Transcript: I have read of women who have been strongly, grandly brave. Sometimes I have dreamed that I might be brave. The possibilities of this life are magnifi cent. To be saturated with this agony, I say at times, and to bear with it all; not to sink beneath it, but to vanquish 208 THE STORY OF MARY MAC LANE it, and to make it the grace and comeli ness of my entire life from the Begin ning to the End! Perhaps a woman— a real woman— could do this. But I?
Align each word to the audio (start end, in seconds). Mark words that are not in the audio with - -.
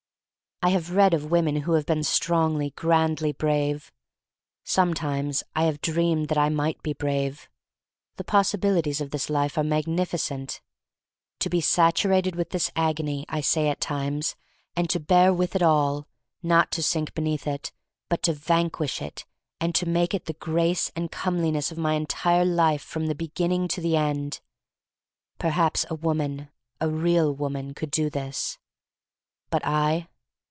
I 0.63 0.69
have 0.69 0.91
read 0.91 1.15
of 1.15 1.31
women 1.31 1.61
who 1.61 1.71
have 1.73 1.87
been 1.87 2.03
strongly, 2.03 2.69
grandly 2.75 3.31
brave. 3.31 3.91
Sometimes 4.63 5.41
I 5.55 5.63
have 5.63 5.81
dreamed 5.81 6.27
that 6.27 6.37
I 6.37 6.49
might 6.49 6.83
be 6.83 6.93
brave. 6.93 7.49
The 8.17 8.23
possibilities 8.23 9.01
of 9.01 9.09
this 9.09 9.27
life 9.27 9.57
are 9.57 9.63
magnifi 9.63 10.19
cent. 10.19 10.61
To 11.39 11.49
be 11.49 11.61
saturated 11.61 12.35
with 12.35 12.51
this 12.51 12.69
agony, 12.75 13.25
I 13.27 13.41
say 13.41 13.69
at 13.69 13.81
times, 13.81 14.35
and 14.75 14.87
to 14.91 14.99
bear 14.99 15.33
with 15.33 15.55
it 15.55 15.63
all; 15.63 16.05
not 16.43 16.69
to 16.73 16.83
sink 16.83 17.15
beneath 17.15 17.47
it, 17.47 17.71
but 18.07 18.21
to 18.21 18.31
vanquish 18.33 18.97
208 18.97 19.15
THE 19.15 19.23
STORY 19.23 19.31
OF 19.31 19.61
MARY 19.61 19.63
MAC 19.63 19.63
LANE 19.63 19.65
it, 19.65 19.65
and 19.65 19.75
to 19.75 19.99
make 19.99 20.13
it 20.13 20.25
the 20.25 20.45
grace 20.45 20.91
and 20.95 21.11
comeli 21.11 21.53
ness 21.53 21.71
of 21.71 21.79
my 21.79 21.93
entire 21.95 22.45
life 22.45 22.83
from 22.83 23.07
the 23.07 23.15
Begin 23.15 23.49
ning 23.49 23.67
to 23.69 23.81
the 23.81 23.97
End! 23.97 24.41
Perhaps 25.39 25.87
a 25.89 25.95
woman— 25.95 26.49
a 26.79 26.87
real 26.87 27.33
woman— 27.33 27.73
could 27.73 27.89
do 27.89 28.11
this. 28.11 28.59
But 29.49 29.65
I? 29.65 30.07